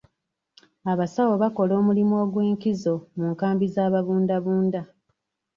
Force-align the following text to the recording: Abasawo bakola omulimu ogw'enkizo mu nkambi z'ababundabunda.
Abasawo 0.91 1.33
bakola 1.41 1.73
omulimu 1.81 2.15
ogw'enkizo 2.23 2.95
mu 3.15 3.23
nkambi 3.33 3.65
z'ababundabunda. 3.73 4.81